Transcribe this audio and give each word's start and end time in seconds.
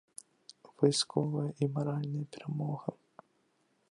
Вайсковая 0.83 1.43
і 1.65 1.69
маральная 1.77 2.23
перамога. 2.37 2.89